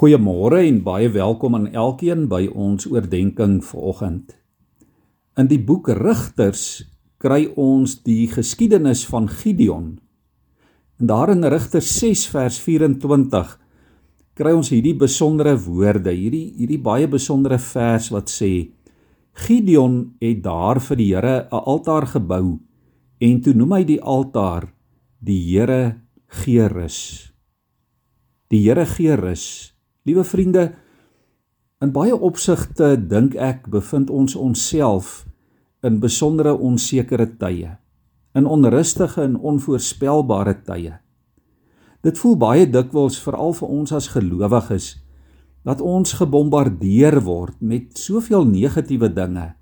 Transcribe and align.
Goeiemôre 0.00 0.62
en 0.64 0.78
baie 0.80 1.10
welkom 1.12 1.58
aan 1.58 1.66
elkeen 1.76 2.22
by 2.30 2.46
ons 2.56 2.86
oordeenking 2.88 3.58
vanoggend. 3.60 4.30
In 5.36 5.48
die 5.50 5.58
boek 5.60 5.90
Rigters 5.92 6.62
kry 7.20 7.50
ons 7.60 7.98
die 8.06 8.24
geskiedenis 8.32 9.02
van 9.10 9.26
Gideon. 9.28 9.90
En 10.96 11.10
daar 11.10 11.34
in 11.34 11.44
Rigters 11.44 11.90
6 11.98 12.22
vers 12.32 12.56
24 12.64 13.50
kry 14.40 14.54
ons 14.56 14.70
hierdie 14.72 14.94
besondere 14.96 15.52
woorde, 15.66 16.14
hierdie 16.16 16.46
hierdie 16.56 16.80
baie 16.80 17.04
besondere 17.04 17.58
vers 17.60 18.06
wat 18.14 18.32
sê 18.32 18.70
Gideon 19.44 19.98
het 20.24 20.40
daar 20.46 20.80
vir 20.80 20.96
die 20.96 21.10
Here 21.10 21.34
'n 21.44 21.60
altaar 21.74 22.06
gebou 22.06 22.56
en 23.20 23.40
toe 23.42 23.52
noem 23.52 23.76
hy 23.76 23.84
die 23.84 24.00
altaar 24.00 24.72
die 25.20 25.42
Here 25.44 26.00
gee 26.40 26.68
rus. 26.68 27.28
Die 28.48 28.64
Here 28.64 28.86
gee 28.86 29.12
rus. 29.20 29.76
Liewe 30.10 30.24
vriende, 30.26 30.62
in 31.78 31.92
baie 31.94 32.16
opsigte 32.16 32.96
dink 32.98 33.36
ek 33.38 33.68
bevind 33.70 34.08
ons 34.10 34.34
onsself 34.34 35.20
in 35.86 36.00
besondere 36.02 36.50
onsekere 36.50 37.28
tye, 37.38 37.76
in 38.34 38.48
onrustige 38.50 39.22
en 39.22 39.36
onvoorspelbare 39.38 40.56
tye. 40.66 40.96
Dit 42.02 42.18
voel 42.18 42.34
baie 42.42 42.64
dikwels 42.66 43.20
veral 43.22 43.54
vir 43.60 43.70
ons 43.76 43.94
as 43.94 44.10
gelowiges 44.16 44.88
dat 45.68 45.84
ons 45.84 46.16
gebombardeer 46.18 47.20
word 47.22 47.60
met 47.62 47.94
soveel 47.94 48.48
negatiewe 48.48 49.12
dinge. 49.14 49.52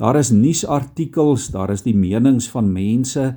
Daar 0.00 0.18
is 0.18 0.32
nuusartikels, 0.34 1.52
daar 1.54 1.70
is 1.70 1.86
die 1.86 1.94
menings 1.94 2.50
van 2.50 2.72
mense. 2.72 3.36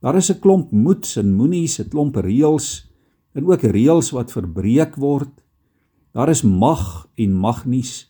Daar 0.00 0.16
is 0.16 0.30
'n 0.30 0.40
klomp 0.40 0.72
moeds 0.72 1.16
en 1.20 1.36
moenies, 1.36 1.78
'n 1.78 1.90
klomp 1.90 2.16
reëls 2.16 2.88
en 3.34 3.44
ook 3.44 3.62
reëls 3.62 4.10
wat 4.16 4.32
verbreek 4.32 4.96
word. 4.96 5.41
Daar 6.12 6.28
is 6.28 6.42
mag 6.42 7.08
en 7.16 7.32
magnies. 7.32 8.04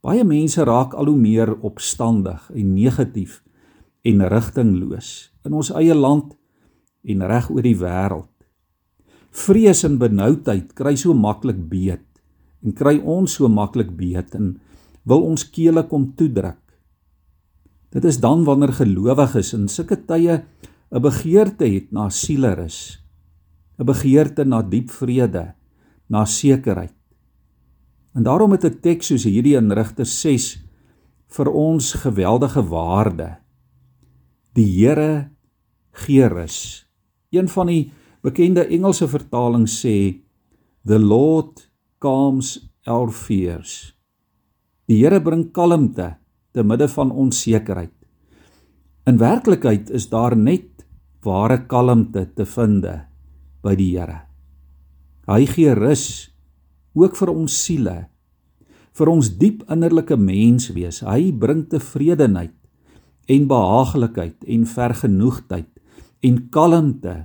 Baie 0.00 0.22
mense 0.24 0.62
raak 0.64 0.94
al 0.94 1.10
hoe 1.10 1.18
meer 1.18 1.50
opstandig 1.66 2.44
en 2.54 2.74
negatief 2.74 3.40
en 4.06 4.22
rigtingloos 4.30 5.08
in 5.44 5.56
ons 5.58 5.72
eie 5.76 5.94
land 5.94 6.36
en 7.02 7.24
reg 7.26 7.48
oor 7.50 7.66
die 7.66 7.76
wêreld. 7.76 8.30
Vrees 9.30 9.82
en 9.86 9.98
benoudheid 9.98 10.70
kry 10.78 10.94
so 10.96 11.14
maklik 11.14 11.58
beet 11.72 12.06
en 12.62 12.76
kry 12.78 13.00
ons 13.02 13.34
so 13.40 13.50
maklik 13.50 13.90
beet 13.98 14.36
en 14.38 14.54
wil 15.02 15.26
ons 15.32 15.44
kele 15.50 15.82
kom 15.90 16.12
toedruk. 16.14 16.62
Dit 17.90 18.06
is 18.06 18.20
dan 18.22 18.46
wanneer 18.46 18.72
gelowiges 18.78 19.52
in 19.58 19.66
sulke 19.68 19.98
tye 19.98 20.44
'n 20.94 21.02
begeerte 21.02 21.66
het 21.66 21.92
na 21.92 22.08
sielerus 22.08 23.02
'n 23.78 23.84
begeerte 23.84 24.44
na 24.44 24.62
diep 24.62 24.90
vrede, 24.90 25.54
na 26.08 26.24
sekerheid. 26.24 26.99
En 28.14 28.22
daarom 28.22 28.50
het 28.50 28.64
'n 28.64 28.80
teks 28.80 29.06
soos 29.06 29.24
hierdie 29.24 29.56
in 29.56 29.72
Rigters 29.72 30.20
6 30.20 30.58
vir 31.28 31.48
ons 31.50 31.92
geweldige 31.92 32.62
waarde. 32.68 33.36
Die 34.54 34.66
Here 34.66 35.30
gee 35.92 36.26
rus. 36.28 36.86
Een 37.30 37.48
van 37.48 37.66
die 37.66 37.92
bekende 38.22 38.66
Engelse 38.66 39.08
vertalings 39.08 39.80
sê 39.86 40.22
the 40.84 40.98
Lord 40.98 41.70
calms 41.98 42.70
our 42.86 43.10
fears. 43.10 43.94
Die 44.86 45.04
Here 45.04 45.20
bring 45.20 45.52
kalmte 45.52 46.16
te 46.52 46.62
midde 46.62 46.88
van 46.88 47.10
onsekerheid. 47.10 47.94
In 49.06 49.18
werklikheid 49.18 49.90
is 49.90 50.08
daar 50.08 50.36
net 50.36 50.86
ware 51.22 51.66
kalmte 51.66 52.26
te 52.34 52.46
vind 52.46 52.86
by 53.62 53.74
die 53.76 53.92
Here. 53.96 54.26
Hy 55.28 55.46
gee 55.46 55.74
rus 55.74 56.29
ook 56.94 57.16
vir 57.16 57.30
ons 57.32 57.54
siele, 57.64 57.96
vir 58.96 59.08
ons 59.08 59.30
diep 59.38 59.62
innerlike 59.70 60.16
menswees. 60.18 61.02
Hy 61.06 61.30
bring 61.32 61.66
tevredenheid 61.70 62.56
en 63.30 63.46
behaaglikheid 63.50 64.46
en 64.46 64.66
vergenoegdheid 64.66 65.68
en 66.26 66.40
kalmte 66.50 67.16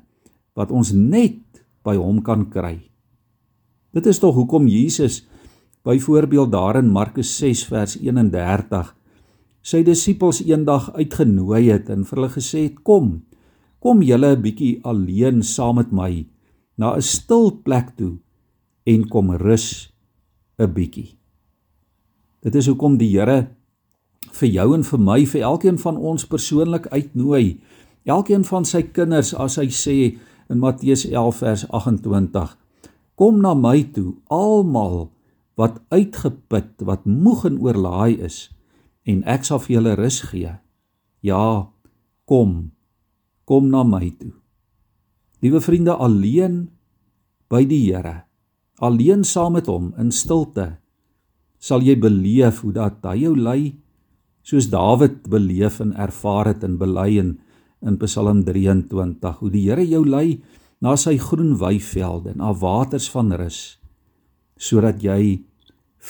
wat 0.56 0.72
ons 0.72 0.94
net 0.94 1.64
by 1.86 1.96
hom 1.98 2.22
kan 2.26 2.46
kry. 2.50 2.78
Dit 3.96 4.06
is 4.12 4.20
tog 4.20 4.36
hoekom 4.36 4.68
Jesus 4.70 5.24
byvoorbeeld 5.86 6.52
daar 6.52 6.80
in 6.82 6.92
Markus 6.92 7.38
6 7.38 7.66
vers 7.70 7.98
31 8.02 8.94
sy 9.66 9.82
disippels 9.86 10.44
eendag 10.46 10.92
uitgenooi 10.94 11.64
het 11.72 11.90
en 11.94 12.06
vir 12.06 12.20
hulle 12.20 12.34
gesê 12.34 12.68
het 12.68 12.82
kom 12.86 13.24
kom 13.82 14.02
julle 14.02 14.36
'n 14.36 14.42
bietjie 14.42 14.82
alleen 14.84 15.42
saam 15.44 15.76
met 15.76 15.92
my 15.92 16.26
na 16.78 16.96
'n 16.96 17.02
stil 17.02 17.52
plek 17.66 17.96
toe 17.98 18.18
en 18.86 19.08
kom 19.10 19.32
rus 19.32 19.92
'n 20.60 20.74
bietjie. 20.74 21.18
Dit 22.42 22.56
is 22.56 22.68
hoekom 22.68 22.98
die 22.98 23.10
Here 23.10 23.48
vir 24.32 24.50
jou 24.50 24.74
en 24.74 24.84
vir 24.84 25.00
my, 25.00 25.26
vir 25.26 25.42
elkeen 25.42 25.78
van 25.78 25.98
ons 25.98 26.26
persoonlik 26.26 26.88
uitnooi. 26.88 27.60
Elkeen 28.06 28.44
van 28.44 28.66
sy 28.66 28.84
kinders 28.84 29.34
as 29.34 29.56
hy 29.56 29.68
sê 29.68 30.18
in 30.50 30.60
Matteus 30.60 31.06
11 31.06 31.36
vers 31.36 31.66
28: 31.70 32.58
Kom 33.16 33.42
na 33.42 33.54
my 33.54 33.84
toe, 33.84 34.16
almal 34.30 35.12
wat 35.56 35.82
uitgeput, 35.90 36.82
wat 36.82 37.06
moeg 37.06 37.46
en 37.46 37.60
oorlaai 37.60 38.20
is, 38.20 38.52
en 39.06 39.24
ek 39.24 39.44
sal 39.44 39.60
vir 39.60 39.76
julle 39.76 39.96
rus 39.96 40.22
gee. 40.22 40.52
Ja, 41.22 41.72
kom 42.26 42.76
kom 43.46 43.70
na 43.70 43.86
my 43.86 44.10
toe. 44.20 44.34
Liewe 45.46 45.62
vriende, 45.62 45.94
alleen 45.94 46.66
by 47.50 47.62
die 47.70 47.84
Here, 47.86 48.25
alleen 48.84 49.24
saam 49.24 49.56
met 49.56 49.70
hom 49.72 49.94
in 50.00 50.12
stilte, 50.12 50.76
sal 51.60 51.82
jy 51.82 51.96
beleef 52.00 52.62
hoe 52.64 52.74
dat 52.76 53.04
hy 53.08 53.16
jou 53.24 53.36
lei 53.38 53.76
soos 54.46 54.68
Dawid 54.70 55.26
beleef 55.32 55.80
en 55.82 55.96
ervaar 55.98 56.52
het 56.52 56.64
in 56.64 56.78
bely 56.78 57.16
in 57.22 57.36
in 57.86 57.98
Psalm 58.02 58.44
23 58.46 59.40
hoe 59.40 59.50
die 59.54 59.66
Here 59.68 59.84
jou 59.86 60.04
lei 60.06 60.42
na 60.82 60.96
sy 60.98 61.18
groen 61.22 61.56
weivelde 61.62 62.34
na 62.38 62.54
waters 62.54 63.08
van 63.14 63.34
rus 63.38 63.78
sodat 64.58 65.04
jy 65.04 65.44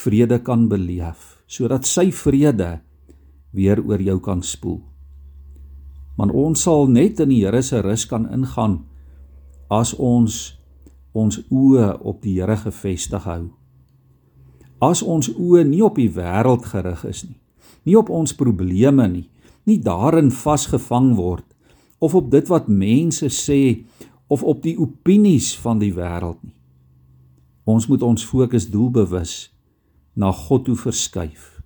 vrede 0.02 0.38
kan 0.44 0.68
beleef 0.68 1.36
sodat 1.46 1.86
sy 1.88 2.10
vrede 2.12 2.78
weer 3.56 3.80
oor 3.80 4.02
jou 4.02 4.18
kan 4.20 4.42
spoel. 4.44 4.82
Want 6.16 6.34
ons 6.36 6.64
sal 6.66 6.90
net 6.92 7.20
in 7.24 7.32
die 7.32 7.42
Here 7.44 7.62
se 7.62 7.80
rus 7.84 8.04
kan 8.08 8.28
ingaan 8.32 8.82
as 9.72 9.94
ons 9.94 10.56
ons 11.16 11.40
oë 11.48 11.96
op 12.04 12.20
die 12.24 12.36
Here 12.38 12.56
gefestig 12.60 13.24
hou. 13.24 13.48
As 14.84 15.02
ons 15.02 15.30
oë 15.32 15.64
nie 15.64 15.82
op 15.84 15.96
die 15.96 16.10
wêreld 16.12 16.66
gerig 16.68 17.04
is 17.08 17.24
nie, 17.24 17.38
nie 17.88 17.96
op 17.96 18.10
ons 18.12 18.36
probleme 18.36 19.06
nie, 19.08 19.26
nie 19.66 19.78
daarin 19.82 20.30
vasgevang 20.30 21.14
word 21.16 21.46
of 21.98 22.14
op 22.14 22.28
dit 22.30 22.46
wat 22.52 22.68
mense 22.68 23.30
sê 23.32 23.60
of 24.28 24.44
op 24.44 24.60
die 24.62 24.76
opinies 24.78 25.54
van 25.62 25.80
die 25.80 25.94
wêreld 25.96 26.38
nie. 26.44 26.54
Ons 27.66 27.88
moet 27.90 28.02
ons 28.06 28.22
fokus 28.22 28.68
doelbewus 28.70 29.48
na 30.14 30.30
God 30.32 30.66
toe 30.68 30.76
verskuif. 30.78 31.56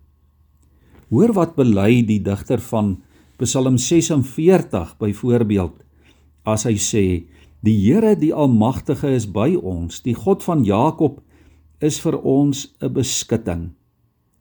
Hoor 1.10 1.34
wat 1.36 1.56
bely 1.58 2.00
die 2.06 2.20
digter 2.22 2.62
van 2.70 3.00
Psalm 3.40 3.76
46 3.80 4.96
byvoorbeeld 5.00 5.76
as 6.48 6.64
hy 6.68 6.76
sê 6.80 7.04
die 7.60 7.76
Here 7.76 8.14
die 8.16 8.32
almagtige 8.32 9.10
is 9.12 9.26
by 9.28 9.54
ons. 9.56 10.00
Die 10.02 10.14
God 10.14 10.44
van 10.46 10.64
Jakob 10.64 11.20
is 11.80 12.00
vir 12.00 12.16
ons 12.24 12.74
'n 12.80 12.92
beskutting. 12.92 13.72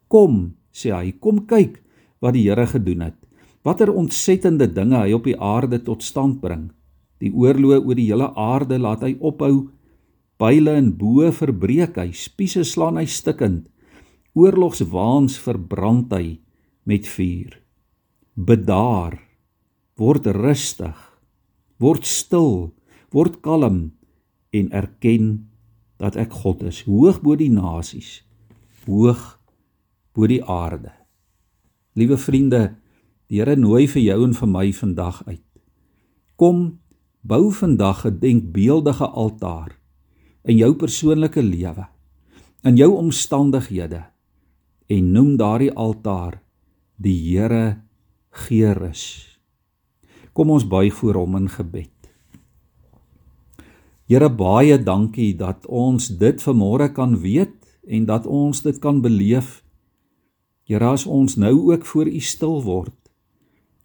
Kom 0.08 0.56
sê 0.74 0.92
hy 0.92 1.12
kom 1.20 1.46
kyk 1.48 1.82
wat 2.22 2.34
die 2.34 2.44
Here 2.48 2.68
gedoen 2.68 3.02
het. 3.02 3.16
Watter 3.64 3.92
ontsettende 3.92 4.68
dinge 4.68 4.98
hy 4.98 5.14
op 5.14 5.24
die 5.24 5.40
aarde 5.40 5.84
tot 5.84 6.04
stand 6.04 6.42
bring. 6.42 6.72
Die 7.20 7.32
oorloë 7.32 7.86
oor 7.86 7.96
die 7.96 8.08
hele 8.08 8.32
aarde 8.36 8.80
laat 8.80 9.02
hy 9.02 9.18
ophou. 9.20 9.70
Byle 10.40 10.78
en 10.78 10.94
bo 10.98 11.32
verbreek 11.32 11.98
hy 11.98 12.12
spiese 12.12 12.64
slaan 12.64 12.98
hy 12.98 13.06
stikkend. 13.06 13.68
Oorlogswaans 14.36 15.38
verbrand 15.38 16.14
hy 16.14 16.40
met 16.86 17.06
vuur. 17.06 17.60
Bedaar 18.36 19.20
word 19.98 20.26
rustig 20.28 20.96
word 21.80 22.06
stil 22.06 22.72
word 23.16 23.40
kalm 23.46 23.92
en 24.56 24.72
erken 24.72 25.50
dat 26.00 26.16
ek 26.16 26.34
God 26.44 26.64
is 26.70 26.84
hoog 26.88 27.22
bo 27.24 27.36
die 27.40 27.52
nasies 27.52 28.22
hoog 28.86 29.40
bo 30.16 30.28
die 30.30 30.42
aarde 30.44 30.94
liewe 32.00 32.18
vriende 32.18 32.64
die 33.30 33.38
Here 33.40 33.54
nooi 33.56 33.86
vir 33.86 34.02
jou 34.02 34.24
en 34.26 34.34
vir 34.34 34.50
my 34.50 34.68
vandag 34.74 35.22
uit 35.28 35.46
kom 36.36 36.80
bou 37.22 37.52
vandag 37.52 38.06
'n 38.06 38.20
denkbeeldige 38.20 39.06
altaar 39.06 39.78
in 40.44 40.58
jou 40.58 40.74
persoonlike 40.74 41.42
lewe 41.42 41.86
in 42.64 42.76
jou 42.76 42.92
omstandighede 42.96 44.04
en 44.90 45.12
noem 45.12 45.38
daardie 45.38 45.72
altaar 45.72 46.42
die 46.98 47.16
Here 47.16 47.82
gee 48.30 48.74
rus. 48.74 49.04
Kom 50.34 50.52
ons 50.54 50.68
buig 50.68 50.94
voor 50.94 51.22
hom 51.22 51.38
in 51.40 51.50
gebed. 51.50 51.99
Here 54.10 54.26
baie 54.34 54.80
dankie 54.82 55.36
dat 55.38 55.68
ons 55.70 56.08
dit 56.18 56.42
vanmôre 56.42 56.88
kan 56.98 57.12
weet 57.22 57.54
en 57.86 58.08
dat 58.10 58.26
ons 58.26 58.58
dit 58.66 58.80
kan 58.82 59.04
beleef. 59.06 59.60
Here 60.66 60.88
as 60.96 61.06
ons 61.06 61.36
nou 61.38 61.70
ook 61.70 61.86
voor 61.86 62.10
U 62.10 62.22
stil 62.26 62.58
word, 62.66 62.98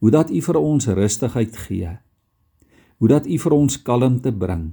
hoe 0.00 0.10
dat 0.10 0.32
U 0.32 0.40
vir 0.40 0.56
ons 0.56 0.88
rustigheid 0.88 1.60
gee. 1.66 1.92
Hoe 2.96 3.08
dat 3.12 3.28
U 3.28 3.36
vir 3.36 3.52
ons 3.52 3.76
kalmte 3.84 4.32
bring. 4.32 4.72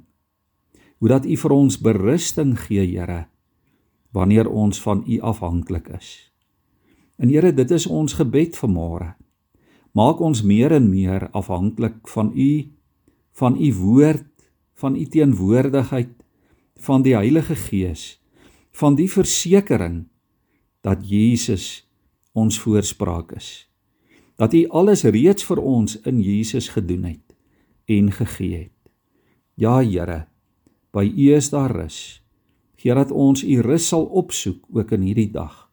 Hoe 1.03 1.11
dat 1.11 1.27
U 1.27 1.35
vir 1.43 1.51
ons 1.51 1.79
berusting 1.83 2.55
gee, 2.55 2.87
Here, 2.87 3.27
wanneer 4.15 4.47
ons 4.47 4.79
van 4.79 5.03
U 5.03 5.19
afhanklik 5.19 5.91
is. 5.99 6.31
En 7.19 7.27
Here, 7.27 7.51
dit 7.51 7.71
is 7.71 7.89
ons 7.91 8.15
gebed 8.15 8.55
vanmôre. 8.55 9.17
Maak 9.91 10.23
ons 10.23 10.45
meer 10.47 10.71
en 10.71 10.87
meer 10.87 11.27
afhanklik 11.35 12.07
van 12.07 12.31
U, 12.31 12.51
van 13.35 13.59
U 13.59 13.73
woord, 13.83 14.30
van 14.81 14.97
U 14.97 15.05
teenwoordigheid, 15.05 16.13
van 16.81 17.03
die 17.05 17.13
Heilige 17.13 17.55
Gees, 17.55 18.17
van 18.73 18.95
die 18.97 19.09
versekering 19.11 20.07
dat 20.81 21.05
Jesus 21.05 21.83
ons 22.33 22.57
voorspraak 22.59 23.35
is. 23.37 23.67
Dat 24.41 24.55
U 24.57 24.65
alles 24.73 25.03
reeds 25.05 25.45
vir 25.45 25.61
ons 25.61 25.99
in 26.09 26.21
Jesus 26.23 26.71
gedoen 26.73 27.03
het 27.11 27.35
en 27.85 28.09
gegee 28.15 28.57
het. 28.65 28.77
Ja 29.59 29.81
Here, 29.83 30.25
by 30.95 31.05
U 31.05 31.35
is 31.35 31.51
daar 31.53 31.75
rus. 31.75 32.21
Gee 32.81 32.95
dat 32.97 33.11
ons 33.11 33.43
U 33.43 33.59
rus 33.61 33.91
sal 33.91 34.07
opsoek 34.07 34.65
ook 34.73 34.95
in 34.97 35.05
hierdie 35.05 35.29
dag. 35.29 35.67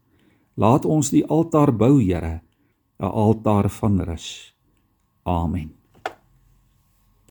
Laat 0.59 0.85
ons 0.85 1.15
die 1.15 1.25
altaar 1.25 1.73
bou, 1.73 2.03
Here, 2.03 2.43
'n 3.01 3.05
altaar 3.05 3.71
van 3.71 4.01
rus. 4.01 4.55
Amen. 5.25 5.78